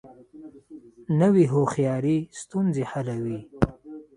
[1.19, 3.39] نوې هوښیاري ستونزې حلوي